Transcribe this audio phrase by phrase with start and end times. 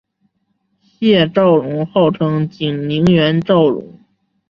[0.81, 3.99] 谢昭容号称景宁园昭容。